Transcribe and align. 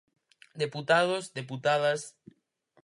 Deputados, 0.55 1.31
deputadas. 1.31 2.01